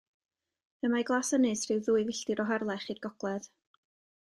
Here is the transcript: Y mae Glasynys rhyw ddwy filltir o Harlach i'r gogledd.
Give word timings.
Y 0.87 0.89
mae 0.93 1.05
Glasynys 1.09 1.61
rhyw 1.67 1.83
ddwy 1.87 2.03
filltir 2.09 2.43
o 2.45 2.47
Harlach 2.51 2.89
i'r 2.95 3.05
gogledd. 3.07 3.49